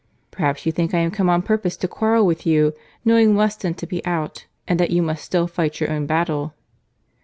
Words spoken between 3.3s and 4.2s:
Weston to be